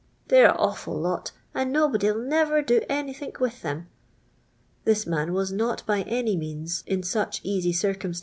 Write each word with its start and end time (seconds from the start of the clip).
They 0.29 0.39
re 0.41 0.47
a 0.47 0.51
awful 0.53 0.99
lot, 0.99 1.31
and 1.53 1.71
nobody 1.71 2.07
ill 2.07 2.17
niver 2.17 2.63
do 2.63 2.81
any 2.89 3.13
think 3.13 3.39
with 3.39 3.61
them." 3.61 3.87
Q'his 4.83 5.05
m:in 5.05 5.31
was 5.31 5.51
not 5.51 5.85
by 5.85 6.01
any 6.07 6.35
mean* 6.35 6.67
iu 6.87 7.03
such 7.03 7.39
easy 7.43 7.71
clrcumst. 7.71 8.19